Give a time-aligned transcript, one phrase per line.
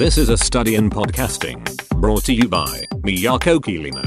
[0.00, 1.62] This is a study in podcasting
[2.00, 2.64] brought to you by
[3.04, 4.00] Miyako Kirino.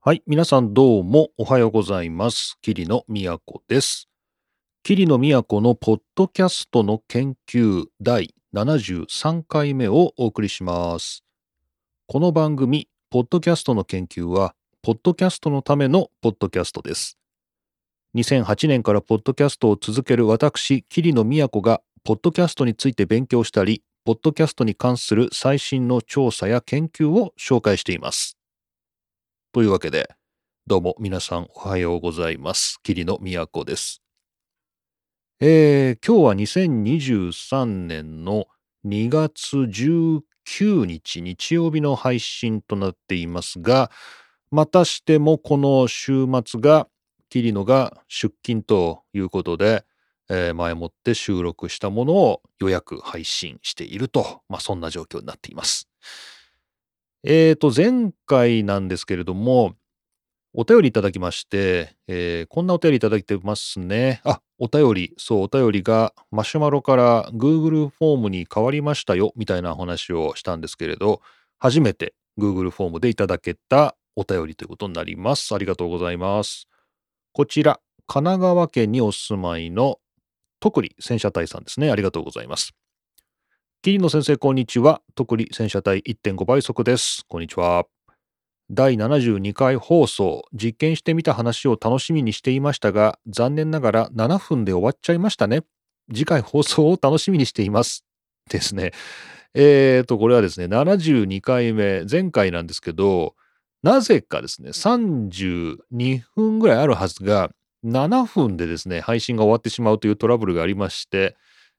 [0.00, 2.56] はい、皆さんどうもおはようございます。
[2.62, 4.08] 桐野都です。
[4.82, 11.24] 桐野都のポッドキャストの研究第73回目をお送りします。
[12.06, 17.18] この番組、ポッドキャストの研究は、ポッドキャストのためのポッドキャストです。
[18.14, 28.38] 2008年からポッドキャストを続ける私、桐野都が、ポッドキャストについて勉強したり、ポッドキャストに関する最新の調査や研究を紹介しています。
[29.52, 30.14] というわけで、
[30.68, 32.78] どうも皆さんおはようございます。
[32.84, 34.02] 桐野都です。
[35.40, 38.46] えー、今日は2023年の
[38.86, 43.90] 2月19日日曜日の配信となっていますが、
[44.52, 46.86] またしてもこの週末が
[47.30, 49.84] 桐野が出勤ということで、
[50.28, 55.88] えー前もって収録したものを予約配信していると、まあ、そんな状況になっています。
[57.24, 59.74] えーと、前回なんですけれども、
[60.54, 64.20] お便りいただきまして、えーこんなお便りいただいてますね。
[64.24, 71.20] あ、お便り、そう、お便りがマシュマロから Google フォームに変わりましたよ、みたいな話をしたんですけれど、
[71.58, 75.54] 初めて Google フォームでいただけたお便りということになります。
[75.54, 76.68] ありがとうございます。
[77.32, 79.98] こちら、神奈川県にお住まいの
[80.60, 81.90] 徳利戦車隊さんですね。
[81.90, 82.72] ありがとうございます。
[83.82, 85.02] 桐野先生、こんにちは。
[85.14, 87.24] 徳利戦車隊1.5倍速です。
[87.28, 87.86] こんにちは。
[88.68, 95.62] 第72回放送、実験してみた話を楽しみにしていましたが、残念ながら7分で終わっちゃいましたね。
[96.12, 98.04] 次回放送を楽しみにしています。
[98.50, 98.92] ですね。
[99.54, 103.34] えーと、これはですね、72回目、前回なんですけど、
[103.82, 107.50] なぜかですね、32分ぐらいあるはずが、
[107.84, 111.36] 7分でですね、配信が終わってしまうというトラブルがありまして、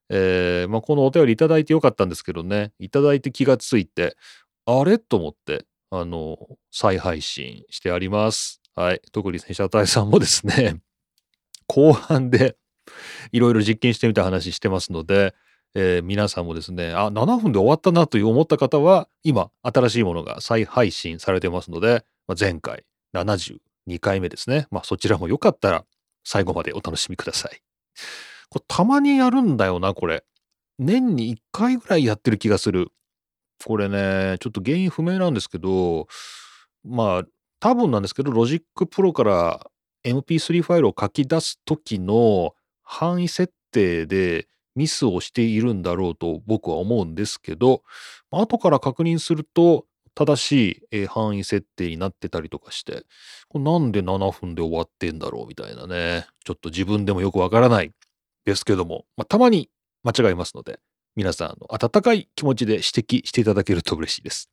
[0.09, 4.15] えーまあ、このお便りいただいてよかったんですけどね、いただいて気がついて、
[4.65, 4.99] あれ？
[4.99, 6.37] と思って、あの、
[6.71, 8.61] 再配信してあります。
[8.75, 9.01] はい。
[9.11, 10.81] 特に戦車隊さんもですね、
[11.67, 12.57] 後半で
[13.31, 15.33] いろいろ実験してみた話してますので、
[15.75, 22.85] えー皆さんもですね、あ、7分で終わったなという思った方は、今、新しいものが再配信されてますので、まあ、前回
[23.87, 24.67] 2回目ですね。
[24.71, 25.85] まあ、そちらもよかったら
[26.23, 27.61] 最後までお楽しみください。
[28.49, 30.23] これたまにやるんだよな、これ。
[30.79, 32.91] 年に1回ぐらいやってる気がする。
[33.65, 36.07] これね、ちょっと原因不明なんですけど、
[36.83, 37.23] まあ、
[37.59, 39.67] 多分なんですけど、 Logic Pro から
[40.05, 47.81] MP3 ファイルを書き出す時の範囲設定でミスをしているんだろうと僕は思うんですけど、
[48.31, 49.85] 後から確認すると
[50.17, 53.03] 正しい範囲設定になってたりとかして、
[53.53, 57.91] なんで7分で終わってんだろうみたいなね、ちょっと自分でもよくわからない
[58.43, 59.69] ですけども、まあ、たまに
[60.03, 60.79] 間違いますので、
[61.15, 64.49] 皆さん温かい気持ちで指摘していただけると嬉しいです。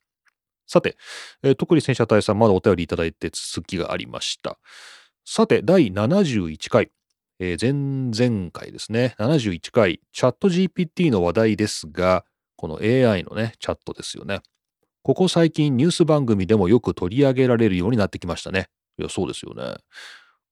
[0.66, 0.98] さて、
[1.42, 4.58] えー特に戦車隊さんまだお便りいただいて続きがありました。
[5.24, 6.90] さて、第71回、
[7.38, 12.26] えー前々回ですね、71回、チャット GPT の話題ですが、
[12.56, 14.40] この AI のね、チャットですよね。
[15.04, 18.68] ここ最近ニュース番組でもよく取り上げられるようになってきましたね。
[18.98, 19.74] いや、そうですよね。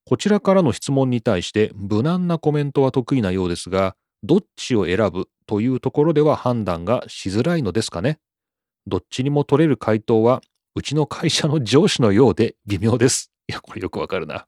[0.05, 8.19] こちらからの質問に対して無難なコメントは得意なようですが、どっちを選ぶというところでは判断がしづらいのですかね。
[8.85, 10.43] どっちにも取れる回答は、
[10.75, 13.31] うちの会社の上司のようで微妙です。
[13.47, 14.45] いや、これよくわかるな。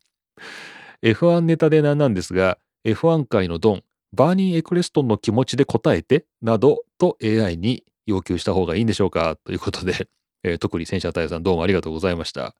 [1.01, 3.83] F1 ネタでなんなんですが、F1 界のドン、
[4.13, 10.07] バーニー・エクレストンの気持ちで答えて、などと AI に要求した方がいいんでしょうかということで、
[10.43, 12.55] えー特に戦車隊さんどうもありがとうございました。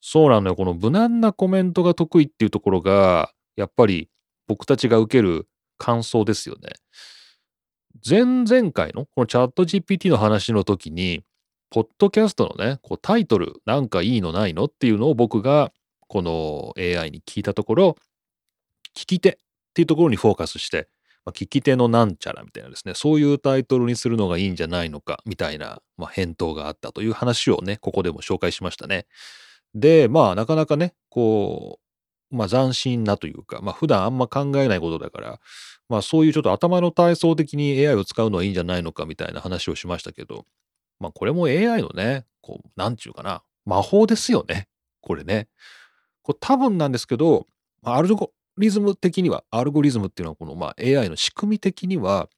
[0.00, 0.56] そうなのよ。
[0.56, 4.08] この無難なコメントが得意っていうところが、やっぱり
[4.46, 6.70] 僕たちが受ける感想ですよね。
[8.08, 11.24] 前々回のこのチャット GPT の話の時に、
[11.70, 15.72] ポッドキャストのね、こうタイトルなんかいいのないのっていうのを僕が
[16.06, 17.96] この AI に聞いたところ、
[18.96, 19.36] 聞き手っ
[19.74, 20.88] ていうところにフォーカスして、
[21.26, 29.06] まあ、聞き手のなんちゃらみたいなですね、そういうタイトルにするのがいいんじゃないのかみたいな、まあ、返答があったという話をね、ここでも紹介しましたね。
[29.74, 31.80] で、まあなかなかね、こ
[32.32, 35.40] う、まあ斬新なというか、まあ普段あんま考えないことだから、
[35.88, 40.46] まあそういうちょっと頭の体操的に AI を使うのはいいんじゃないのかみたいな話をしましたけど、
[41.00, 44.68] まあこれも AI のね、こう、なんちゅうかな、魔法ですよね。
[45.00, 45.48] これね。
[46.22, 47.46] これ多分なんですけど、
[47.82, 52.28] アルゴリズム的には、アルゴリズムっていうのはこのまあ AI の仕組み的には、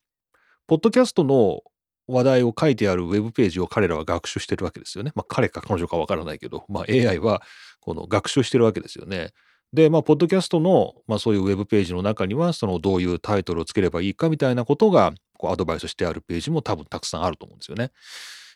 [0.66, 1.62] ポッドキャストの
[2.06, 5.12] 話題を書いてあるウェブページを彼らは学習してるわけですよね。
[5.14, 7.42] まあ彼か彼女かわからないけど、まあ AI は
[7.80, 9.32] この学習してるわけですよね。
[9.72, 17.90] で、まあ、ポッドキャストの、まあ、そういうウェブページの中には、そのどういうタイトルをつければいいかみたいなことがこうアドバイスしてあるページも多分たくさんあると思うんですよね。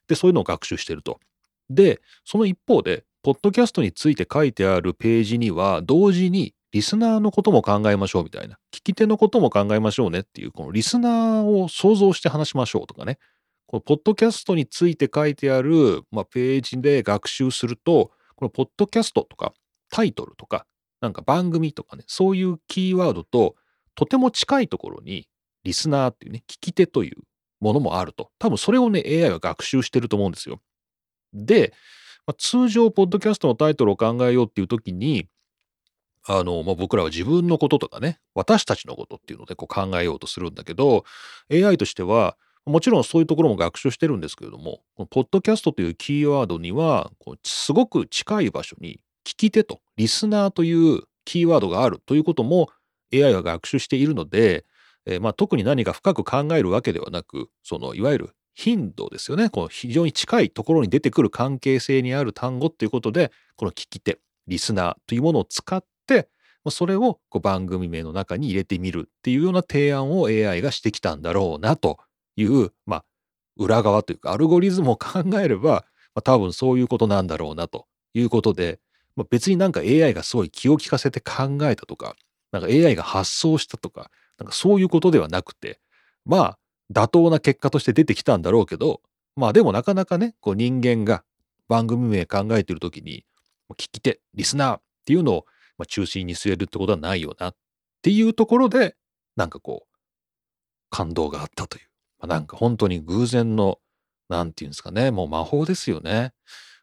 [0.08, 1.20] で、そういうのを学習してると。
[1.68, 13.18] で、その一方で、ポッドキャストについて書いてあるページには、同時にリスナーのことも考えましょうみたいな、聞き手のことも考えましょうねっていう、このリスナーを想像して話しましょうとかね、
[13.66, 19.52] このポッドキャストについて書いてある、まあ、ページで学習すると、このポッドキャストとか
[19.90, 20.66] タイトルとか、
[21.00, 23.54] なんか番組とかね、そういうキーワードと
[23.94, 25.28] とても近いところに
[25.64, 27.22] リスナーっていうね、聞き手という
[27.60, 28.30] ものもあると。
[28.38, 30.60] 多分それをね、AI は学習してると思うんですよ。
[31.34, 31.72] で、
[32.26, 35.28] まあ、通常、ポッドキャストのタイトルを考えようっていう時に、
[36.26, 41.04] あの、まあ、僕らは自分のこととかね、私たちのことっていうのでこう考えようとするんだけど、
[41.50, 52.68] AI としては、もちろんそういうところも学習してるんですけれども、このポッドキャストというキーワードには、こうすごく近い場所に聞き手とリスナーというキーワードがあるということも
[53.12, 54.64] AI は学習しているので、
[55.06, 59.50] えー、まあ特に何か深く考えるわけではなく、そのいわゆる頻度ですよね。
[59.50, 66.28] この非常に近いところに出てくる関係性にある単語っていうことで、この聞き手、リスナーというものを使って、
[66.70, 71.98] それをこう番組名の中に入れてみるっていうような提案を AI がしてきたんだろうなと
[72.36, 73.04] いう、まあ、
[73.56, 75.84] 裏側というかアルゴリズムを考えれば、
[76.14, 78.78] まあ、多分そういうことなんだろうなということで、
[79.16, 82.14] まあ、別になんか AI がすごい気を利かせて考えたとか、
[82.52, 85.80] なんか AI が発想したとか、なんかそういうことではなくて、
[86.24, 86.58] まあ、
[86.92, 89.00] 妥当な結果として出てきたんだろうけど、
[89.34, 91.24] まあでもなかなかね、こう人間が
[91.68, 93.24] 番組名考えてる時に、
[93.72, 95.46] 聞き手、リスナーっていうのを
[95.82, 97.54] ま中心に据えるってことはないよなっ
[98.02, 98.96] ていうところで、
[99.36, 99.96] なんかこう、
[100.90, 101.84] 感動があったという。
[102.18, 103.78] まあ、なんか本当に偶然の、
[104.28, 106.32] なんていうんですかね、もう魔法ですよね。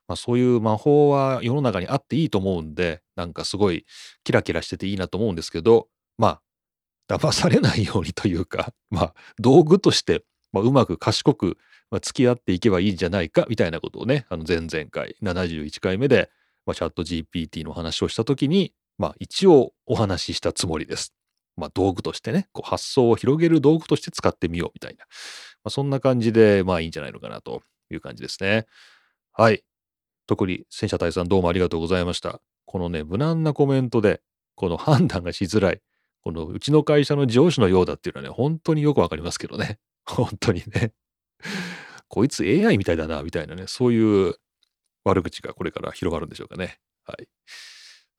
[0.07, 3.86] まあ、そういう魔法は世の中にあっていいと思うんで、なんかすごい
[4.24, 5.88] キラキラしてていいなと思うんですけど、
[6.18, 6.42] まあ、
[7.16, 11.57] 騙されないようにというか、 まあ、道具として、まあ、うまく賢く、
[11.92, 16.31] ま、付き合っていけばいいんじゃないかみたいなことをね、あの前々回、71回目で、
[16.66, 21.16] まあ、チャット GPT の話をしたときに、まあ、一応お話ししたつもりです。
[21.56, 25.06] まあ、道具としてね、こう発想を広げる道具として使ってみようみたいな、
[25.63, 28.66] まあ、そんな感じで、まあいいんじゃないのかなという感じですね。
[29.34, 29.63] はい。
[30.28, 32.42] 特に戦車隊さんどうもありがとうございました。
[32.66, 34.22] このね、無難なコメントで、
[34.56, 35.81] この判断がしづらい、
[36.22, 39.80] このうちの会社の上司のようだっていうのはね、本当によくわかりますけどね。
[40.06, 40.94] 本当にね。
[42.10, 44.36] こいつ AI みたいだな、みたいなね、そういう
[45.06, 46.80] 悪口がこれから広がるんでしょうかね。
[47.06, 47.28] はい。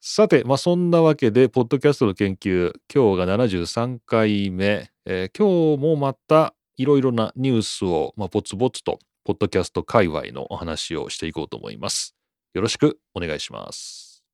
[0.02, 12.14] さて、まあ、そんなわけで、ポッドキャストの研究、今日が73回目、えー、今日もまたいろいろなニュースを、まあ、ぼつぼつとポッドキャスト界隈のお話をしていこうと思います。
[12.54, 14.24] よろしくお願いします。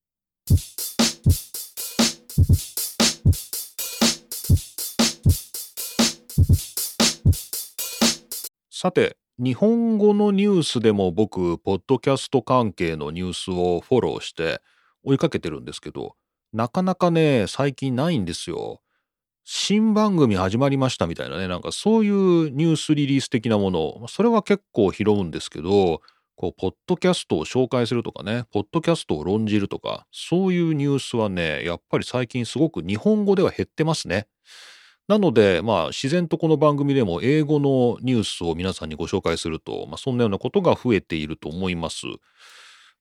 [8.71, 14.63] さて、日本語のニュースでも僕、ポッドキャスト関係のニュースをフォローして
[15.07, 16.17] 追いかけてるんですけど、
[16.53, 18.83] なかなかね、最近ないんですよ。
[19.45, 26.01] 新番組始まりましたみたいなね、なんかそういうニュースリリース的なもの、それは結構拾うんですけど、
[26.37, 34.27] こう、ポッドキャストを紹介するとかね、ポッドキャストを論じるとか、そういうニュースはね、やっぱり最近すごく日本語では減ってますね。
[35.09, 42.07] なので、まあ、自然とこの番組でも英語のニュースを皆さんにご紹介すると、まあ、そんなようなことが増えていると思います。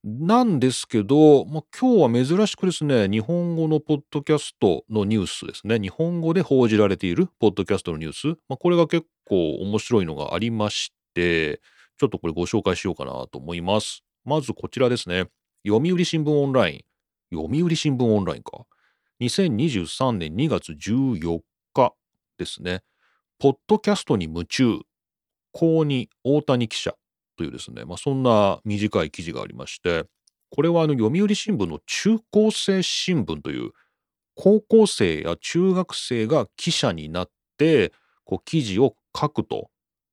[0.07, 11.59] なんですけど、まあ、今日は珍しくですね、日本語のポッドキャストのニュースですね、日本語で報じられているポッドキャストのニュース、まあ、これが結構面白いのがありまして、
[11.97, 14.03] ちょっとこれご紹介しようかなと思います。
[14.25, 15.25] まずこちらですね、
[15.65, 16.85] 読売新聞オンライ
[17.31, 17.35] ン。
[17.35, 18.63] 読売新聞オンラインか。
[19.21, 21.39] 2023年2月14
[21.73, 21.95] 日
[22.37, 22.83] ですね。
[23.39, 24.81] ポッドキャストに夢中。
[25.51, 26.95] 高に大谷記者。
[27.35, 30.05] というですね、まあ、そんな短い記事がありまして、
[30.49, 33.71] これはあの読売新聞の中高生新聞という
[34.35, 39.69] 高校生や中学生が記者になってこう記事を書くと、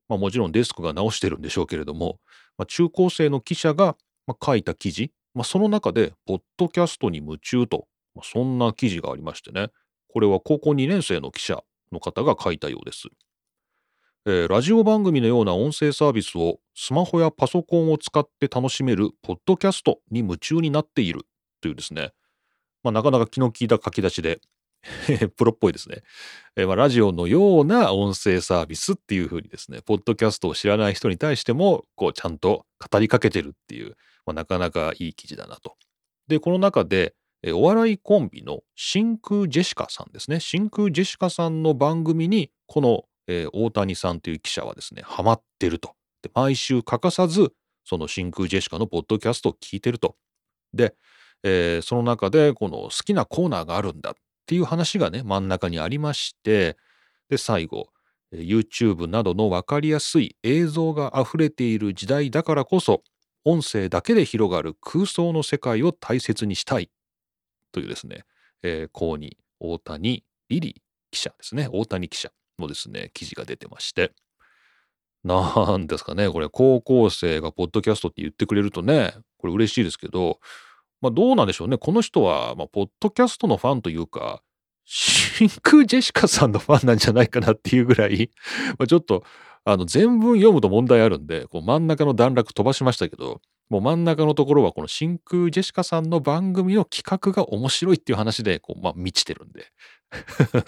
[0.08, 2.18] まあ、もちろんデスクが直してるんでしょうけれども、
[2.56, 3.96] まあ、中高生の記者が
[4.44, 9.68] 書いた記事、まあ、その中でポッドキャストに夢中と、まあ、そんな記事がありましてね
[10.08, 13.08] これは高校2年生の記者の方が書いたようです。
[14.24, 21.22] えー、ラジオ番組のような音声サービスをスマホやパソコンを使って楽しめるポッドキャストに夢中になっている
[21.60, 22.12] というですね、
[22.84, 24.40] まあ、なかなか気の利いた書き出しで
[25.36, 26.02] プロっぽいですね、
[26.54, 35.76] えー、まあ、ラジオのような音声サービスっていうふうにですね、ポッドキャストを知らない人に対しても、こう、ちゃんと語りかけてるっていう、まあ、なかなかいい記事だなと。
[36.28, 37.14] で、この中で、
[37.48, 40.38] お笑いコンビの真空ジェシカさんですね。
[40.38, 45.94] 真空ジェシカさんの番組に、このえー大谷さんという記者はですね、ハマってると。
[46.22, 47.52] で、毎週欠かさず、
[47.84, 50.16] その真空ジェシカのポッドキャストを聞いてると。
[50.74, 50.94] で、
[51.42, 54.14] えーその中でこの好きなコーナーがあるんだっ
[54.46, 56.76] ていう話がね、真ん中にありまして、
[57.28, 57.88] で、最後、
[58.32, 63.02] YouTube などの分かりやすい映像が溢れている時代だからこそ、
[63.44, 66.90] 音声だけで広がる空想の世界を大切にしたい
[67.72, 68.24] というですね、
[68.62, 70.74] えー、公に大谷リリー
[71.10, 74.12] 記者ですね、大谷記者のですね、記事が出てまして、
[75.24, 80.40] なんですかね、これ高校生がポッドキャストって言ってくれるとね、これ嬉しいですけど、
[81.00, 84.42] まあどうなんでしょうね、この人は、まあ、ポッドキャストのファンというか、
[84.84, 88.30] 真空ジェシカさんのファンなんじゃないかなっていうぐらい、
[88.78, 89.24] まあちょっと、
[89.64, 99.66] あの、全文読むと問題あるんで、こう真ん中の段落飛ばしましたけど、もう真ん中のところはこの真空ジェシカさんの番組の企画が面白いっていう話で、こう、まあ満ちてるんで。
[100.52, 100.64] あ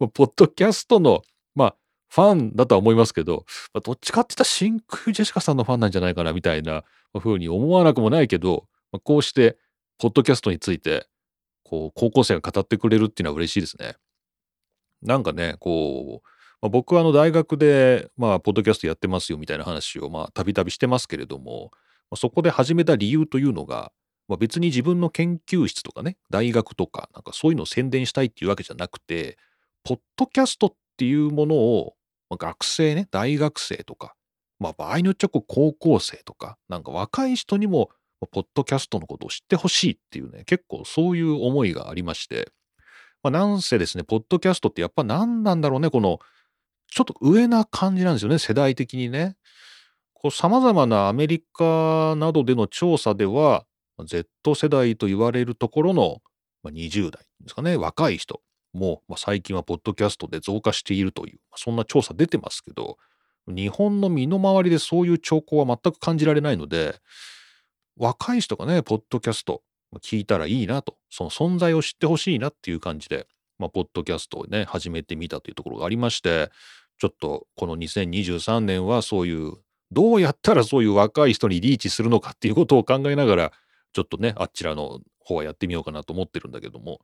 [0.00, 1.22] の、ポッドキャストの、
[1.54, 1.76] まあ、
[2.08, 6.84] ファンだとは思いますけど、まあ、どっちかって言ったら真空ジェシカさんのファンなんじゃないかなみたいな
[7.18, 9.58] 風に思わなくもないけど、まあ、こうして、
[9.98, 11.06] ポッドキャストについて、
[11.62, 13.96] こう、高校生が語ってくれるっていうのは嬉しいですね。
[15.02, 16.28] なんかね、こう、
[16.60, 21.78] まあ、僕はあの大学で、まあ、ポッドキャストやってますよみたいな話を、まあ、たびたびしてますけれども、ま
[22.12, 23.92] あ、そこで始めた理由というのが、
[24.28, 29.36] まあ、別に自分の研究室とかね、大学とか、なんかそういうのを宣伝したいっていうわけじゃなくて、
[29.82, 31.94] ポッドキャストっていうものを、
[32.30, 34.14] まあ、学生ね、大学生とか、
[34.58, 37.90] まあ場合によっちゃこ高校生とか、なんか若い人にも、
[38.30, 42.48] ポッドキャストのことを知ってほしいっていうね、結構そういう思いがありまして、
[43.22, 46.20] まあなんせですね、ポッドキャストってやっぱ何なんだろうね、この、
[46.90, 49.36] ちょっと上な感じなんですよね、世代的にね。
[50.14, 53.66] こう様々なアメリカなどでの調査では、
[54.04, 56.22] Z 世代と言われるところの、
[56.64, 58.40] 20代ですかね、若い人。
[58.74, 62.98] も、まあ、最近はポッドキャストで増加しているという、そんな調査出てますけど、
[63.46, 66.96] 日本の身の回りでそういう兆候は全く感じられないので、
[67.96, 69.62] 若い人がね、ポッドキャスト
[70.00, 73.26] 聞いたらいいなと、その存在を知ってほしいなっていう感じで、
[73.58, 76.50] まあ、ポッドキャストをね、始めてみたというところがありまして、
[76.98, 79.52] ちょっとこの2023年はそういう、
[79.92, 83.52] どうやったらそういう若い人にリーチするのかっていうことを考えながら、
[83.94, 87.00] ちょっとね、あちらの方はやってみようかなと思ってるんだけども、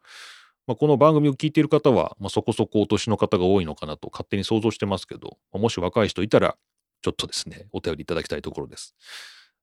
[0.66, 6.56] まあ、この番組を聞いている方は、まあ、そこそこお年の方が多いのかなと勝手に想像してますけど、まあもし若い人いたら、
[7.02, 8.94] ちょっとですね、お便りいただきたいところです。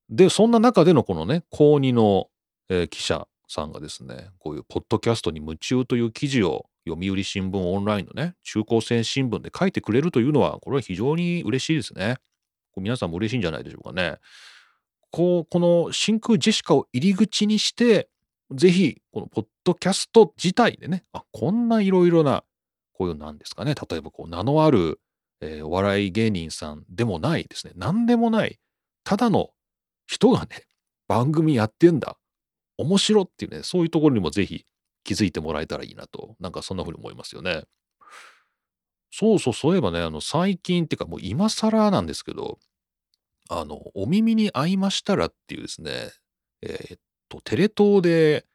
[0.10, 2.30] で、そんな中でのこのね、高2の、
[2.70, 12.18] えー記者さんがですね、こういうポッドキャストに夢中という記事を読売新聞オンラインのね、中高生新聞で書いてくれるというのは、これは非常に嬉しいですね。
[12.76, 14.18] 皆さんも嬉しいんじゃないでしょうかね。
[15.18, 18.08] こう、この真空ジェシカを入り口にして、
[18.52, 22.44] ぜひ、このポッドキャスト自体でね、あ、こんないろいろな、
[22.94, 25.00] こういうなんですかね、例えばこう名のある、
[25.42, 28.60] えーお笑い芸人さんでもないですね、何でもない、
[29.04, 29.50] ただの
[30.06, 30.68] 人がね、
[31.10, 32.20] 番組やってんだ、
[32.78, 34.68] 面白っていうね、そういうところにもぜひ
[35.04, 37.64] 気づいてもらえたらいいなと、なんかそんな風に思いますよね。
[39.12, 42.60] そうそう、そういえばね、あの、最近っていうかもう今更なんですけど、
[43.50, 46.12] あの、お耳に合いましたらっていうですね、
[46.62, 47.00] えーっ
[47.30, 48.46] と、テレ東で、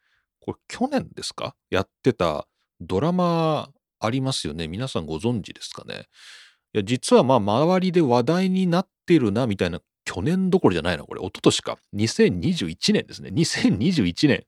[0.40, 1.54] これ去年ですか？
[1.70, 2.48] やってた
[2.80, 3.70] ドラマ
[4.00, 4.66] ありますよね。
[4.66, 6.06] 皆さんご存知ですかね？
[6.74, 11.78] いや、実はまあ、周りで話題になってるな、みたいな、去年どころじゃないな、これ、一昨年か。
[11.94, 13.30] 2021年ですね。
[13.30, 14.44] 2021年。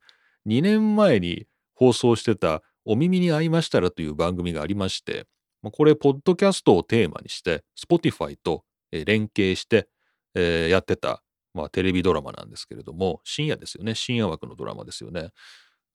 [0.47, 5.25] 2年前に放送してた、お耳に合いましたらという番組がありまして、
[5.71, 9.87] これ、ポッドキャストをテーマにして、Spotify と連携して、
[10.35, 11.23] えーやってた、
[11.53, 13.95] まあ、テレビドラマなんですけれども、深夜ですよね。
[13.95, 15.29] 深夜枠のドラマですよね。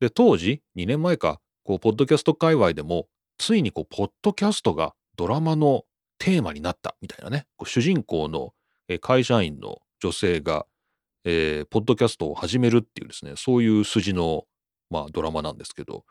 [0.00, 5.84] で、当時、2年前か、こう、ポッドキャスト界隈でも、ついにこう、ポッドキャストがドラマの
[6.18, 8.52] テーマになったみたいなね、こう主人公の
[9.00, 10.66] 会社員の女性が、
[11.24, 14.44] えーポッドキャストを始めるっていうですね、そういう筋の、
[14.90, 16.04] まあ、ドラマなんですけど、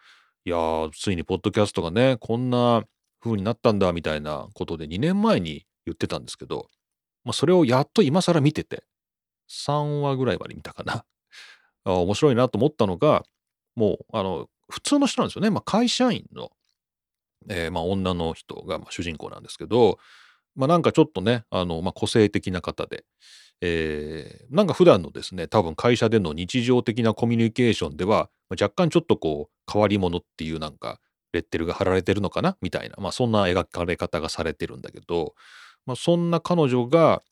[0.45, 2.83] いやー、ついにポッドキャストがね、こんな
[3.19, 6.69] 風になったんだみたいなことで2年前に言ってたんですけど、
[7.25, 8.83] まあ、それをやっと今更見てて、
[9.47, 11.05] 3話ぐらいまで見たかな。
[11.85, 13.23] あ面白いなと思ったのが、
[13.75, 15.49] もう、あの、普通の人なんですよね。
[15.49, 16.51] まあ、会社員の、
[17.49, 19.97] えーまあ、女の人がま主人公なんですけど、
[20.55, 23.05] まあ、なんかちょっとね、あの、ま、個性的な方で、
[23.61, 30.99] えーなんか普段のですね、多分会社での日常的なコミュニケーションでは、若干ちょっとこう、変わり者っていうなんか、
[31.33, 35.35] レッテルが貼られてるのかなみたいな、まあそんな描かれ方がされてるんだけど、
[35.89, 37.23] まあそんな彼女が、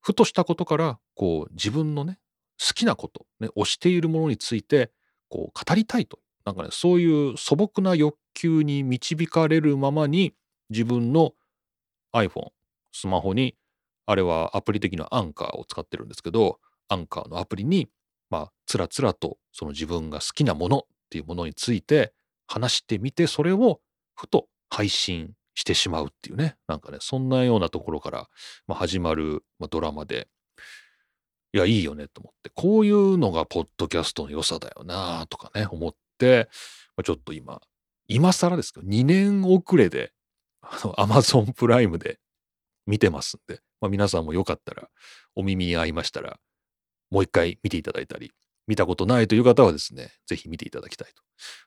[0.00, 2.18] ふとしたことから、こう、自分のね、
[2.58, 4.90] 好きなこと、ね、推しているものについて、
[5.28, 6.18] こう、語りたいと。
[6.44, 10.34] なんかね、そういう素朴な欲求に導かれるままに、
[10.68, 11.34] 自分の
[12.12, 12.48] iPhone、
[12.90, 13.54] スマホに、
[14.06, 17.88] あれはアプリ的にはアンカーを使ってるんですけど、アンカーのアプリに、
[18.30, 22.12] まあ、つらつらとその自分が好きなものっていうものについて
[22.48, 23.80] 話してみて、それを
[24.16, 28.28] ふと配信してしまうっていうね、なんかね、そんなようなところから、
[28.68, 30.28] 始まる、ドラマで、
[31.52, 36.48] いや、いいよねと思って、こういうのがポッドキャストの良さだよなとかね、思って、
[37.04, 37.60] ちょっと今、
[38.08, 40.12] 今更ですけど、2年遅れで、
[40.62, 42.18] あの、アマゾンプライムで
[42.86, 44.88] 見てますんで、まあ、皆さんもよかったら、
[45.34, 46.38] お耳に合いましたら、
[47.10, 48.32] もう一回見ていただいたり、
[48.66, 51.22] 見たことないという方はですね、ぜひ見ていただきたいと。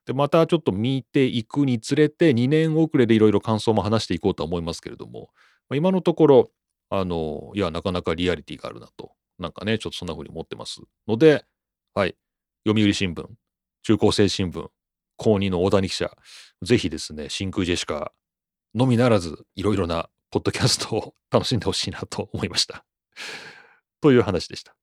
[0.06, 5.30] で、またちょっと見ていくにつれて、2年遅れでいろいろ感想も話していこうとは思いますけれども、
[5.70, 6.52] ま、今のところ、
[6.90, 11.46] あの、いや、なかなかリアリティがあるなと、なんかね、ちょっとそんな風に思ってますので、
[11.94, 12.16] はい、
[12.68, 13.26] 読売新聞、
[13.84, 14.68] 中高生新聞、
[15.18, 16.12] 高2の大谷記者、
[16.62, 18.12] ぜひですね、真空ジェシカ
[18.74, 22.86] のみならず、いろいろなポッドキャストを楽しんでほしいなと思いました。
[24.02, 24.76] という話でした。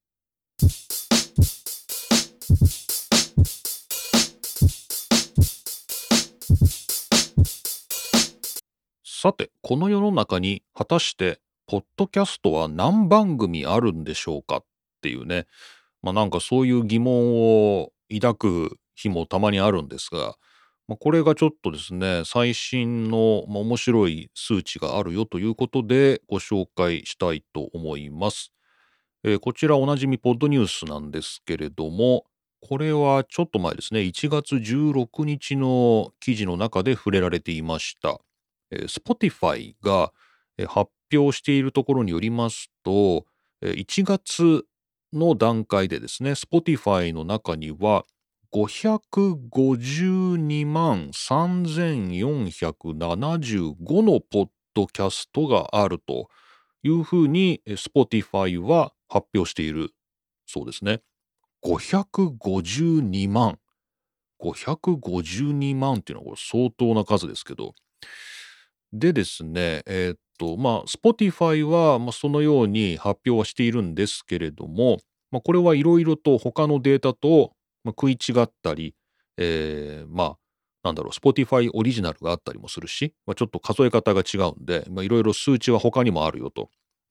[9.23, 14.63] さて、この世の中に果たして、ポッドキャストは何番組あるんでしょうかっ
[15.01, 15.47] ていうね、
[16.01, 20.35] まあなんかそういう疑問を抱く日もたまにあるんですが、
[20.87, 28.51] まあ、これがちょっとですね、最新の、まあ、面白い数値があるよということでご紹介したいと思います。
[29.23, 32.25] えー、こちらおなじみポッドニュースなんですけれども、
[32.65, 38.21] これはちょっと前ですね、1月16日の記事の中で触れられていました。
[38.71, 40.13] え、Spotify が
[40.67, 43.25] 発表しているところによりますと、
[43.61, 44.65] 1月
[45.11, 48.05] の段階でですね、Spotify の中には
[48.51, 56.29] 552万3475のポッドキャストがあると
[56.83, 59.91] いうふうに Spotify は発表している
[60.45, 61.01] そうですね。
[61.65, 63.57] 552万。
[64.41, 67.73] 552万っていうのは相当な数ですけど。
[68.91, 74.97] でですね、えー、っと、まあ、Spotify は、まあ、そのように発表はしているんですけれども、
[75.31, 78.93] まあ、これはいろいろと他のデータと、まあ、食い違ったり、
[79.37, 80.37] えー、まあ、
[80.83, 86.69] なんだろう、Spotify オリジナルがあったりもするし、まあ、ちょっと数え方が違うんで、いろいろ数値は他にもあるよと。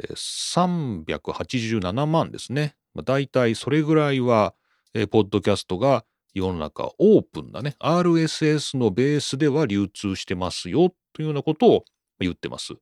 [0.00, 2.76] えー、387万ですね。
[2.94, 4.54] まあ、大体それぐらいは、
[4.94, 11.84] えー、ポッドキャストが世の中オープンなね、RSS のベースでは流通してますよというようなことを
[12.20, 12.74] 言ってます。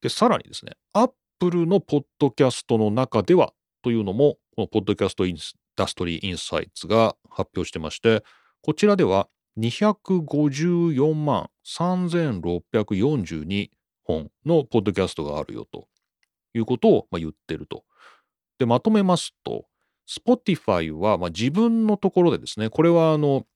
[0.00, 5.36] で、さらにですね、Apple のポッドキャストの中ではというのも、このポッドキャストイン
[5.76, 8.22] ダストリーインサイツが発表してまして、
[8.62, 13.68] こちらでは254万3642
[14.04, 15.88] 本のポッドキャストがあるよと
[16.54, 17.84] いうことを言ってると。
[18.58, 19.66] で、まとめますと、
[20.08, 23.46] Spotify は、自分のところでですね、これはあの、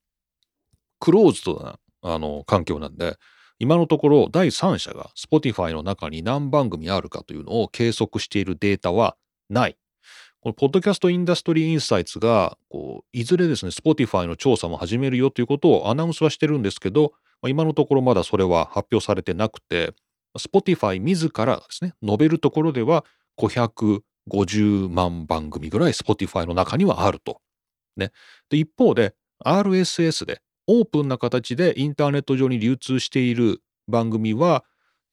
[0.99, 3.17] クローズドな環境なんで、
[3.59, 9.17] 今のところ第三者が Spotify の中に何番組あるかというのを計測しているデータは
[9.51, 9.77] ない。
[10.41, 17.13] このポッドキャストインダストリーインサイツがこういずれですね Spotify の調査も始めるよということをアナウンスはしてるんですけど、
[17.47, 19.93] 今のところまだそれは発表されてなくて
[20.39, 23.05] Spotify 自らですね述べるところでは
[23.41, 27.41] 550万番組ぐらい Spotify の中にはあると。
[27.97, 28.13] ね。
[28.51, 34.65] で、一方で RSS でオープンな形でインターネット上に流通している番組は、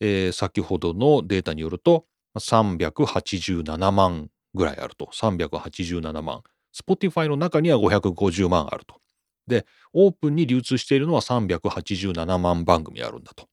[0.02, 2.06] えー、先ほどのデータによると
[2.38, 5.10] 387万ぐらいあると。
[5.14, 6.44] 387万。
[6.76, 9.00] Spotify の中には550万あると。
[9.48, 13.48] で、オープンに流通しているのは387万番組あるんだと。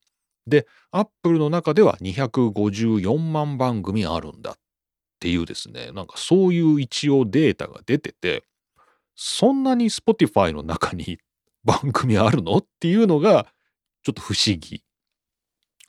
[0.47, 4.55] で、Apple の中では254万番組あるんだっ
[5.21, 8.43] ていうですね、なんかそういう一応データが出てて、
[9.15, 11.19] そんなに Spotify の中に
[11.65, 12.59] 番組あるの？
[12.59, 13.47] っていうのが
[14.03, 14.83] ちょっと不思議。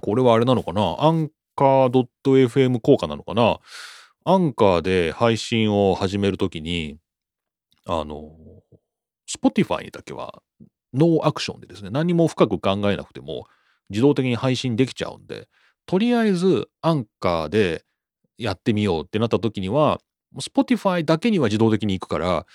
[0.01, 0.95] これはあれなのかな？
[0.99, 3.59] アンカー .fm 効果なのかな？
[4.25, 6.97] アンカーで配信を始めるときに、
[7.85, 8.31] あの、
[9.29, 10.41] Spotify だけは
[10.93, 13.45] ノーアクションでですね、何も深く考えなくても
[13.89, 15.47] 自動的に配信できちゃうんで、
[15.85, 17.83] とりあえずアンカーで
[18.37, 19.99] やってみようってなった時には、
[20.39, 22.45] Spotify だけには自動的に行くから、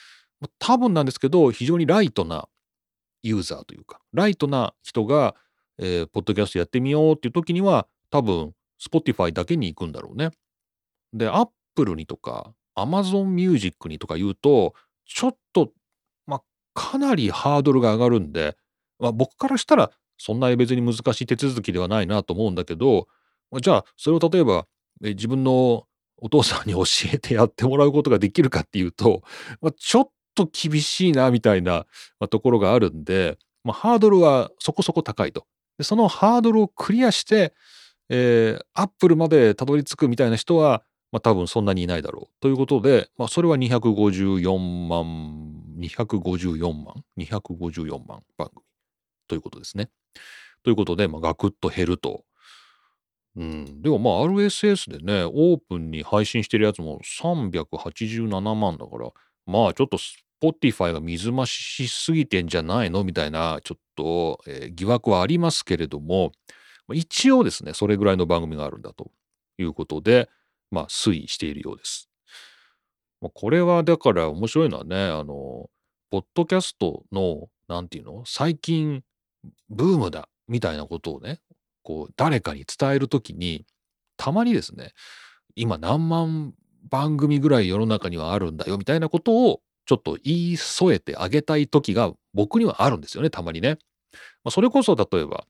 [0.59, 2.49] 多分なんですけど、非常にライトな
[3.23, 5.35] ユーザーというか、ライトな人が、
[5.79, 10.31] えー、ポッドキャストやってみようっていう時には、多分、Spotify だけに行くんだろうね。
[11.13, 15.73] で、Apple にとか、Amazon Music にとか言うと、ちょっと、
[16.27, 16.43] まあ、
[16.75, 18.57] かなりハードルが上がるんで、
[18.99, 23.07] まあ、僕からしたら、そんな別に難しい手続きではないなと思うんだけど、
[23.61, 24.67] じゃあ、それを例えば、
[25.05, 29.23] え自分のお父さんに教えてやってもらうことができるかっていうと、
[29.61, 30.13] まあ、ちょっと
[30.47, 31.87] と厳しいなみたいな、
[32.31, 35.47] ところがあるんで、まあ、ハードルはそこそこ高いと。
[35.79, 37.55] でそのハードルをクリアして、
[38.09, 42.41] えー、アップルまでたどり着くみたいな人は、まあ、多分そんなにいないだろう。
[42.41, 48.63] ということで、まあ、それは254万、254万、254万番組
[49.29, 49.91] ということですね。
[50.65, 52.25] ということで、まあ、ガクッと減ると
[53.39, 53.83] うん。
[53.83, 59.11] でもまあ RSS でね、オープンに配信してるやつも387万だから、
[59.47, 59.97] まあちょっと
[60.43, 63.05] Spotify が水増ししすぎてんじゃないの？
[63.05, 66.33] みたいな、ちょっと、えー、疑惑はありますけれども、
[66.93, 69.11] 一応ですね、それぐらいの番組があるんだと
[69.59, 70.29] いうことで、
[70.71, 72.09] まあ推移しているようです。
[73.21, 75.69] まあ、これはだから面白いのはね、あの、
[76.11, 78.23] ポッドキャストの、なんていうの？
[78.27, 79.03] 最近
[79.69, 81.41] ブームだみたいなことをね、
[81.83, 83.65] こう誰かに伝える時に
[84.19, 84.93] たまにですね
[85.57, 86.53] 今何万
[86.91, 93.79] 番組ぐらい世の中にはあるんだよみたいなことをちょっと言い添えてあげたい時が僕にはあるんですよねたまにね。
[94.45, 95.47] まあ、それこそ例えば、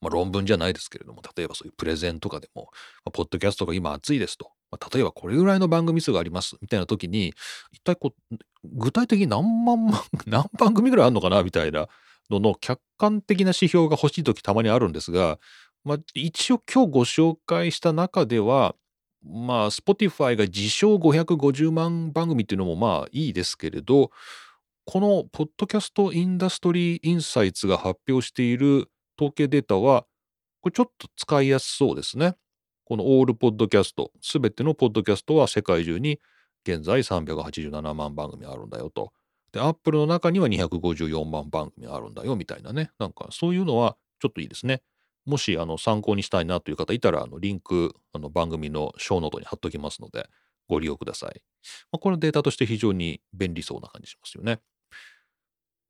[0.00, 2.70] まあ、論文じゃないですけれども例えばそういうプレゼンとかでも、
[3.04, 7.34] まあ、ポッドキャストが今熱いですと、まあ、例えばこれぐらいの番組数がありますみたいな時に
[7.72, 11.88] 一体こう具体的に何万万 何番組ぐらいあるのかなみたいな
[12.30, 15.38] のの客観的な指標が欲しい時たまにあるんですが、
[15.84, 18.74] まあ、一応今日ご紹介した中では
[19.24, 24.10] まあ Spotify が自称550万番組っていうのもまあいいですけれど
[24.84, 30.06] このポッドキャストインダストリーインサイツが発表している統計データは
[30.60, 32.36] これちょっと使いやすそうですね。
[32.84, 36.20] このオールポッドキャストすべてのポッドキャストは世界中に
[36.66, 39.12] 現在387万番組あるんだよと。
[39.52, 42.90] で、アップルの中には254万番組あるんだよみたいなね。
[42.98, 44.82] なんかそういうのはちょっといいですね。
[45.24, 50.28] もしあの参考にしたいなという方いたら、あのリンク、あの番組のショーノートに貼っときますので、
[50.68, 51.42] ご利用ください。
[51.92, 54.60] まあ、これデータとして非常に便利そうな感じしますよね。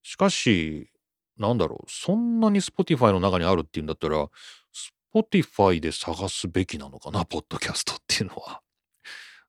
[0.03, 0.90] しかし、
[1.38, 4.29] なんだろう、そんなに Spotify の中にあるっていうんだったら、
[5.14, 8.61] Spotify で探すべきなのかな、ポッドキャストっていうのは。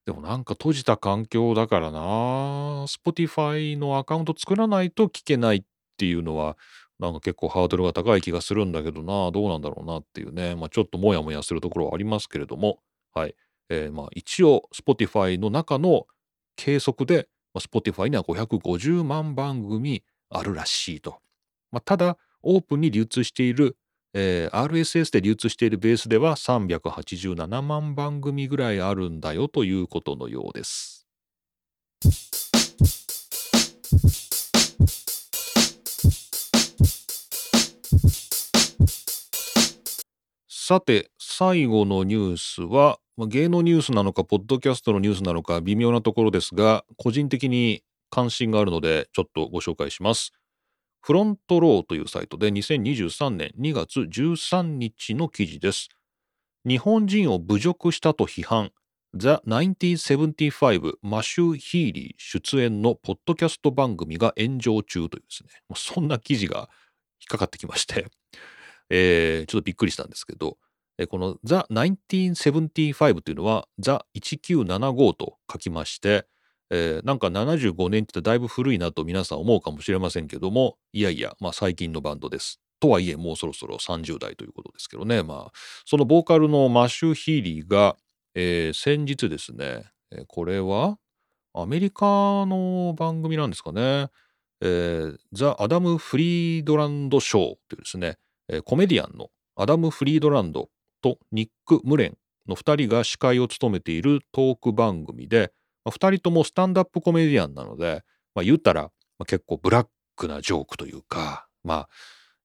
[0.05, 1.99] でもなんか閉じた環境だからな。
[2.87, 5.63] Spotify のアカウント作らないと聞けないっ
[5.97, 6.57] ていうのは、
[6.99, 9.31] なんか結構ハードルが高い気がするんだけどな。
[9.31, 10.55] どうなんだろうなっていうね。
[10.55, 12.79] まあちょっともやもやするところはありますけれども。
[13.13, 13.35] はい。
[13.69, 16.05] えー、まあ一応 Spotify の中の
[16.55, 21.19] 計測で、まあ、Spotify には550万番組あるらしいと。
[21.71, 23.77] まあ、ただ、オープンに流通している
[24.13, 31.07] えー、RSS で流通しているベースでは387万番組ぐらいあるんだよということのようです。
[40.65, 50.31] さて、最後のニュースは、芸能ニュースなのか、ポッドキャストのニュースなのか、微妙なところですが、個人的に関心があるので、ちょっとご紹介します。
[51.01, 55.89] フロントローというサイトで2023年2月13日の記事です。
[56.65, 58.71] 日本人を侮辱したと批判。
[59.13, 66.69] The 1975マシュー・ヒーリー出演のポッドキャスト番組が炎上中というですね、そんな記事が
[67.19, 68.07] 引っかかってきまして
[68.95, 70.57] えー、ちょっとびっくりしたんですけど、
[70.99, 76.27] えこの The 1975というのは The 1975と書きまして、
[76.69, 82.59] えー、なんか75年ってだいぶ古いなと皆さん思うかもしれませんけどもいやいや、まあ、最近のバンドです。
[82.79, 85.51] とはいえもうそろそろ30代ということですけどねまあ
[85.85, 87.95] そのボーカルのマシュ・ヒーリーが、
[88.35, 90.99] えー、先日ですね、えこれは
[91.55, 92.05] アメリカ
[92.45, 94.09] の番組なんですかね、
[94.61, 98.17] えー、ザ・アダム・フリードランド・ショーというですね、
[98.65, 100.69] コメディアンのアダム・フリードランド
[101.01, 105.53] とニック・ムレンの2人が司会を務めているトーク番組で、
[105.85, 108.03] まあ、2人ともスタンダップコメディアンなので、
[108.35, 108.91] まあ、言ったら、
[109.25, 111.89] 結構ブラックなジョークというか、まあ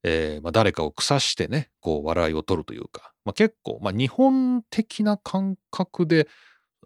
[0.05, 6.29] えーまあ、誰かを腐してねこう笑いを取るというか、まあ、結構、まあ、日本的な感覚で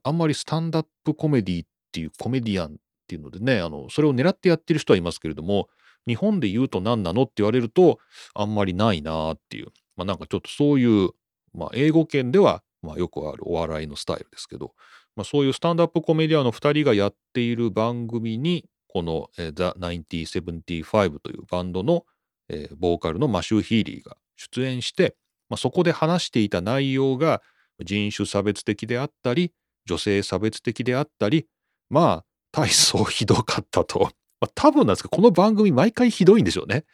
[0.03, 2.75] あんまりスタンダップコメディっていうコメディアンっ
[3.07, 5.69] ていうのでねあのそれを狙ってやってる人はいますけれども
[6.07, 7.99] 日本で言うと何なのって言われると
[8.35, 11.11] あんまりないなっていう、まあ、なんかちょっとそういう、
[11.55, 14.73] まあ、英語圏では、まあ、よくあるお笑いのスタイルですけど、
[15.17, 22.05] まあ、そういうスタンダップコメディアの2人がやっている番組にこの、The 1975というバンドの、
[22.51, 25.17] えー、ボーカルのマシュー・ヒーリーが出演して、
[25.49, 27.41] まあ、そこで話していた内容が
[27.83, 29.53] 人種差別的であったり、
[29.87, 31.47] 女性差別的であったり、
[31.89, 34.11] まあ、大層ひどかったと。
[34.43, 36.85] まあ、多分なんですけど、この番組毎回ひどいんでしょうね。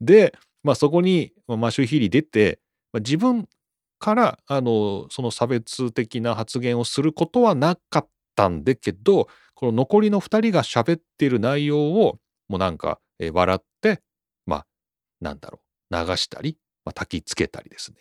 [0.00, 2.60] で、まあ、そこに、マシュ・ヒリ出て、
[2.92, 3.48] まあ、自分
[3.98, 12.98] からあのその差別的な発言をすることはなかったんだけどこの残りの2人が喋っている内容をもうなんか、
[13.32, 14.02] 笑って
[14.44, 14.66] まあ
[15.20, 15.60] なんだろ
[15.92, 17.98] う流したり、まあ、焚きつけたりですね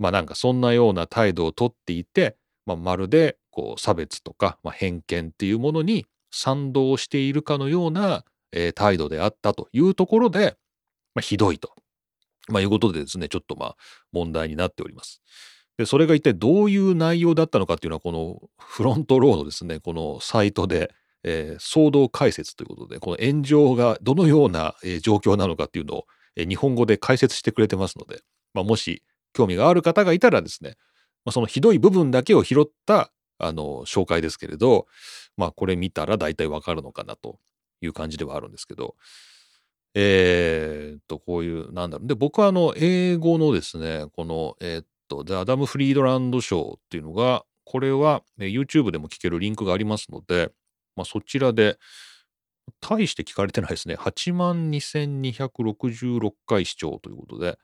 [0.00, 2.36] まあなんかそんなような態度をとっていて、
[2.66, 10.56] まあ、まるでこう差別とか、まあ、偏見っていうものに賛同しているかのような、えー、態度であったというところで、
[11.14, 11.72] まあ、ひどいと。
[12.48, 13.76] まあ、いうことでですね、ちょっとまあ
[14.12, 15.22] 問題になっております。
[15.76, 20.92] で、それが一体どういう内容だったのかっていうのは、このフロントローのですね、このサイトで、
[21.24, 28.20] えー、騒動解説ということで、この炎上がどのような、えー、状況なのかっていうのを、えー、日本語で解説してくれてますので、
[28.52, 30.76] まあ、もし興味がある方がいたらですね、
[31.24, 34.86] まあ、そのひどい部分だけを拾ったあの紹介ですけれど、
[35.36, 37.38] まあ、これ見たら大体わかるのかなと
[37.84, 38.96] いう感じではあるんですけど、
[39.94, 42.08] えー、っと、こういう、なんだろう。
[42.08, 50.50] で、僕はあの、英語のですね、この、えー、っと、The Adam Friedland Show っていうのが、これは、ね、YouTube でも聞けるリンクがありますので、
[50.96, 51.78] まあ、そちらで、
[52.80, 53.94] 大して聞かれてないですね。
[53.94, 57.58] 82,266回視聴ということで、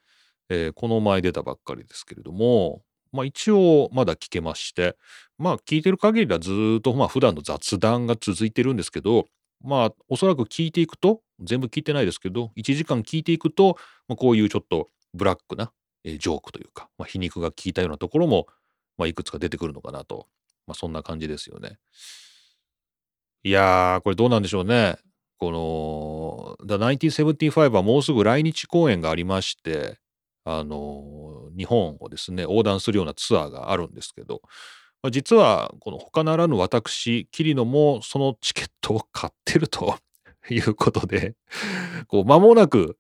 [0.49, 4.97] えー、この前出たばっかりですけれども、まあ一応まだ聞けまして、
[5.39, 9.27] まあ聞いてる限りはずっとまあ普段の雑談が続いてるんですけど、
[9.63, 13.77] まあおそらく聞いていくと、全部聞いてないですけど、1時間聞いていくと、
[14.09, 15.73] まあ、こういうちょっとブラックな、
[16.05, 18.47] えー、ジョークというか、まあ、皮肉が効いたようなところも、
[18.99, 20.27] まあ、いくつか出てくるのかなと。
[20.67, 21.79] まあ、そんな感じですよね。
[23.43, 24.99] いやー、これどうなんでしょうね。
[25.39, 29.99] この、The 1975はもうすぐ来日公演がありまして、
[30.45, 34.43] あの、日本をですね、横断するようなツアーがあるんですけど、
[35.11, 39.97] 実は、この他ならぬ私、桐野もそのチケットを買ってると
[40.51, 41.35] いうことで、
[42.07, 42.99] こう、間もなく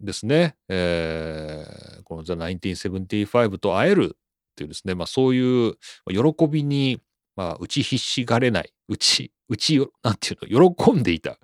[0.00, 5.74] ですね、えー、この The 1975と会えるっていうですね、まあそういう
[6.08, 7.00] 喜びに、
[7.36, 11.38] まあ、打ちひしがれない、打ち、打ち、なんていうの、喜んでいた、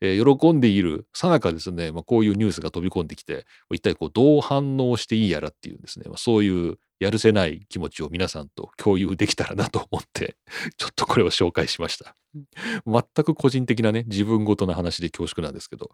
[0.00, 10.36] えー、喜んでいるさなかですね、まあ、こういうニュースが飛び込んできて、一体こうどう反応していいやらっていうですね、まあ、そういうやるせない気持ちを皆さんと共有できたらなと思って、
[10.76, 12.14] ちょっとこれを紹介しました。
[12.86, 15.90] 全く個人的なね、自分ごとの話で恐縮なんですけど。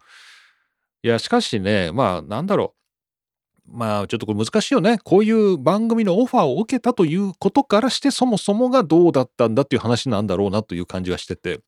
[1.03, 3.77] いや、しかしね、まあ、なんだろう。
[3.77, 4.99] まあ、ちょっとこれ難しいよね。
[5.03, 11.61] こういう番組のオファーを受けたということからして、そもそもがどうだったんだっていう話なんだろうなという感じがしてて。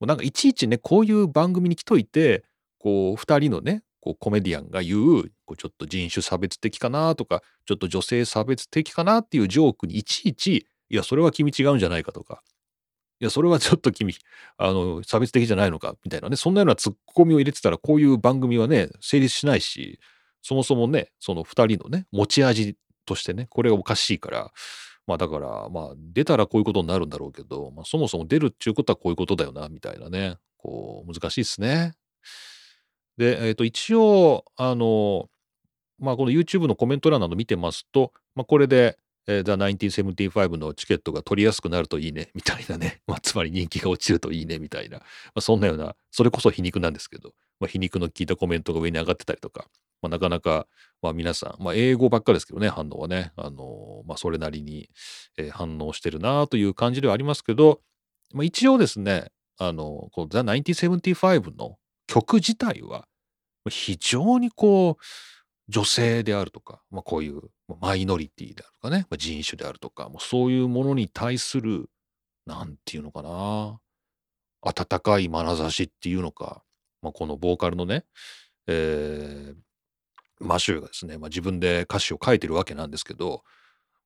[0.00, 2.44] なんかいちいちね、こういう番組に来といて、
[2.78, 12.42] こう、二人のね、こうコメディアンが言うこうちょっと人種差別的かなとかちょっと女性差別的かなっていうジョークにいちいちいやそれは君違うんじゃないかとか
[13.20, 14.14] いやそれはちょっと君
[14.56, 19.98] あの差別的じゃないのかみたいなねそんなようなツッコミを入れてたらこういう番組はね成立しないし
[20.42, 24.52] そもそもねその2人のね持ち味としてねこれがおかしいから
[25.08, 31.94] まあだからまあ出たらこういうことになるんだろうけど、まあ、そもそも出るっていうことはこういうことだよなみたいなねこう難しいですね。
[33.18, 35.28] で、えっ、ー、と、一応、あの、
[35.98, 39.52] まあ、この YouTube のコメント欄など見てますと、まあ、これで、えー、The
[39.86, 43.00] 1975のチケットが取りやすくなるといいね、みたいなね。
[43.06, 44.98] まあ、つまり人気が落ちるといいね、みたいな。
[44.98, 45.04] ま
[45.34, 49.68] あ、そんなような、それこそ皮肉なんですけど、まあ、皮肉の効いたコメントが上に上がってたりとか、
[50.00, 50.68] まあ、なかなか、
[51.02, 54.88] まあ、皆さん、まあ、英語ばっかですけどね、反応はね、あのまあ、それなりに、
[55.36, 57.80] えー、反応してるなという感じではありますけど、
[58.32, 63.07] まあ、一応ですね、あの、この The 1975の曲自体は
[63.70, 65.02] 非常にこう
[65.68, 67.42] 女性であるとか、まあ、こういう
[67.80, 71.90] マイノリティであるとかね、まあ、人種であるとかもうそういうものに対する
[72.46, 73.78] 何て言うのかな
[74.62, 76.62] 温かい眼差しっていうのか、
[77.02, 78.04] まあ、このボーカルのね、
[78.66, 79.54] えー、
[80.40, 83.42] マシューがですね、まあ、自分で歌詞を書いてるわけなんですけど、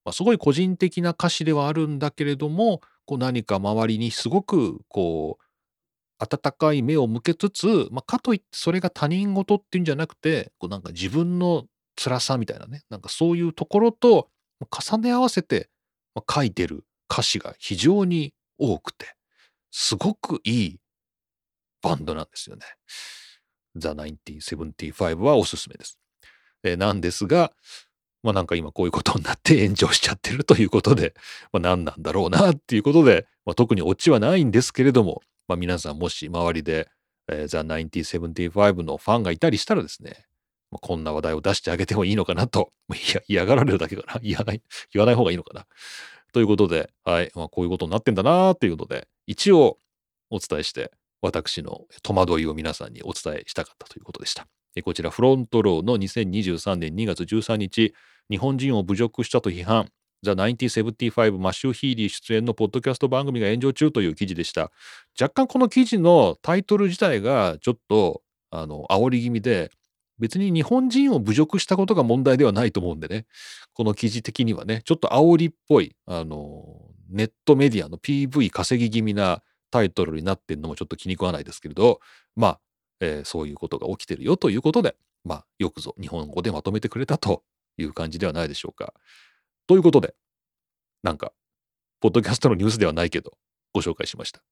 [0.05, 5.45] まあ、すごい個人的な歌詞ではあるんだけれどもこう何か周りにすごくこう
[6.23, 11.65] 温かい目を向けつつ、まあ、かといってそれが他人事っていうんじゃなくてこうなんか自分の
[11.97, 14.29] 辛さみたいなねなんかそういうところと
[14.71, 15.69] 重ね合わせて
[16.33, 19.15] 書いてる歌詞が非常に多くて
[19.71, 20.79] すごくいい
[21.83, 22.63] バンドなんですよね。
[23.75, 25.99] The 1975はおすすめです。
[26.63, 27.53] えなんですが、
[28.23, 31.15] まあなんか今こういうことになって 炎上しちゃってるということで、
[31.53, 36.89] まあ何なんだろうなっていうことで、まあ、特にオチはないんですけれども、まあ、皆さんもし周りで
[37.29, 40.25] えー、The 1975のファンがいたりしたらですね、
[40.71, 42.73] まあ、こんな話題を出してあげてもいいのかなと、
[43.29, 44.21] 嫌がられるだけかな。
[44.23, 44.63] 言わない、
[44.93, 45.67] 言わない方がいいのかな。
[46.33, 49.79] ということで、はい、まあ、こういうことになってんだなということで、一応
[50.31, 54.49] お伝えして、私の戸惑いを皆さんにお伝えしたかったということでした。
[54.83, 57.95] こちら、フロントローの2023年2月13日、
[58.31, 59.91] 日本人を侮辱したと批判、
[60.23, 64.71] The 1975マシュー・ヒーリー出演のポッドキャスト番組が炎上中という記事でした。
[65.21, 69.73] 若干この記事のタイトル自体がちょっと、あの、煽り気味で、
[70.21, 73.27] 別に日本人を侮辱したことが問題ではないと思うんでね、
[73.75, 81.99] この記事的にはね、ちょっと煽りっぽい、あの、ネットメディアの PV 稼ぎ気味なタイトルになってんのもちょっと気に食わないですけれど、
[82.37, 82.61] まあ、
[83.01, 87.43] えー、そういうことが起きてるよということで、まあ、よくぞ日本語でまとめてくれたと
[87.77, 88.95] いう感じではないでしょうか。
[89.69, 90.15] ということで、
[91.03, 91.33] なんか、
[92.01, 93.33] ポッドキャストのニュースではないけど、
[93.73, 94.43] ご紹介しました。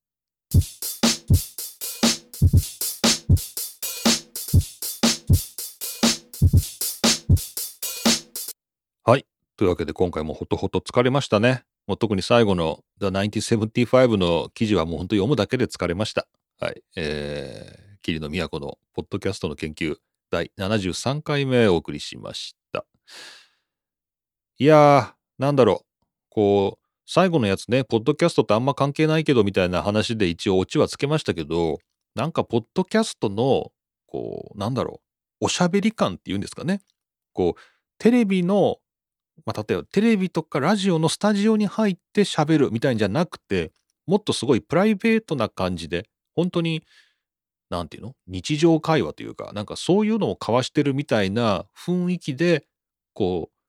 [9.04, 9.26] はい。
[9.56, 11.64] というわけで今回もほとほと疲れましたね。
[11.88, 16.28] もう特に最後の The 1975の記事はもう本当読むだけで疲れました。
[16.60, 16.82] はい。
[16.96, 19.96] えー、霧の都のポッドキャストの研究
[20.30, 22.86] 第73回目お送りしました。
[24.60, 26.04] いやー、なんだろう。
[26.28, 31.78] こう、最後のやつね、ポッドキャストってあんま関係ないけどみたいな話で一応オチはつけましたけど、
[32.14, 33.72] なんかポッドキャストの、
[34.06, 35.00] こう、なんだろ
[35.40, 36.82] う、おしゃべり感っていうんですかね。
[37.32, 37.60] こう、
[37.96, 38.76] テレビの
[39.46, 43.72] まあ、例えばテレビとかラジオのスタジオに入って喋るみたいんじゃなくて、
[44.06, 46.82] もっとすごいプライベートな感じで、本当に、
[47.70, 48.14] なんていうの？
[48.26, 52.66] 日常会話というか、なんかそういうのを交わしてるみたいな雰囲気で、
[53.14, 53.59] こう、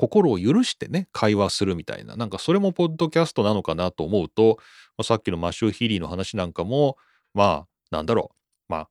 [0.00, 4.56] 心を許してね、会話するみたいな、なんかそれもポッドキャストなのかなと思うと、
[4.96, 6.96] まあ、さっきのマシュー・ヒリーの話なんかも、
[7.34, 8.88] まあ、なんだろう、まあ、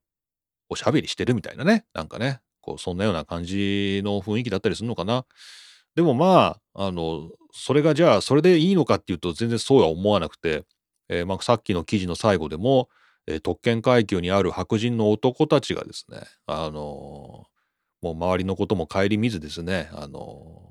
[0.69, 5.25] おしゃべりしてるみたいなね、なんかね、こう、そんなような感じの雰囲気だったりするのかな。
[5.95, 10.63] でもまあ、あの、それがじゃあ、それでいいのかっていうと、全然そうは思わなくて、
[11.09, 12.87] えー、まあ、さっきの記事の最後でも、
[13.25, 20.68] えー、特権階級にある白人の男たちがですね、あのー、もう周りのことも顧みずですね、あの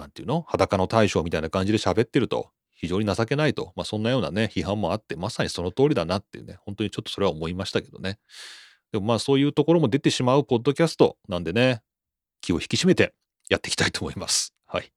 [0.00, 0.42] なんていうの？
[0.48, 8.18] 裸の大将みたいな感じで喋ってると、非常に情けないと、まあ、そんなようなね、批判もあって、まさにその通りだなっていうね、本当にちょっとそれは思いましたけどね。
[8.92, 11.82] でもまあそういうところも出てしまうポッドキャストなんでね、
[12.40, 13.14] 気を引き締めて
[13.48, 14.54] やっていきたいと思います。
[14.66, 14.92] はい。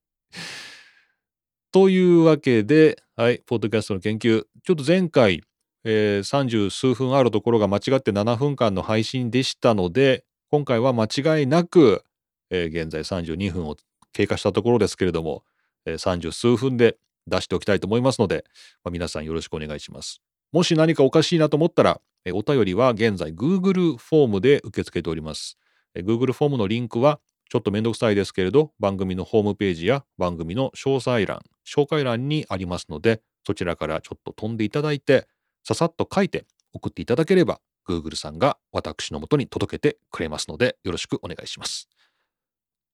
[1.72, 5.42] というわけで、はい、ポッドキャストの研究、ちょっと前回、
[5.84, 12.04] えー、30数分あるところが間違って7分間の配信でしたので、今回は間違いなく、
[12.50, 13.78] えー、現在32分を
[14.13, 15.43] 経過したところですけれども、
[15.86, 16.97] えー、30数分で
[17.28, 18.45] 出しておきたいと思いますので、
[18.84, 20.21] まあ、皆さんよろしくお願いします。
[20.52, 25.58] もし何かおかしいなと思ったら、えー、お便りは現在 Google フォームで受け付けております。
[25.95, 27.19] えー、Google フォームのリンクは
[27.50, 35.28] ちょっとめんどくさいですけれど、番組のホームページや番組の詳細欄、紹介欄にありますので、そちらからちょっと飛んでいただいて、
[35.63, 41.89] ささっと書いて送っていただければ、Google さんが私のもとに届けてくれますので、よろしくお願いします。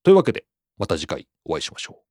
[0.02, 0.46] というわけで、
[0.78, 2.07] また次回お会いしましょう。